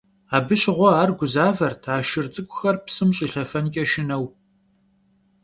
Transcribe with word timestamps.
Abı 0.35 0.55
şığue 0.61 0.91
ar 1.03 1.11
guzavert 1.19 1.83
a 1.93 1.95
şşır 2.05 2.25
ts'ık'uxer 2.33 2.75
psım 2.85 3.09
ş'ilhefenç'e 3.15 3.83
şşıneu. 3.89 4.25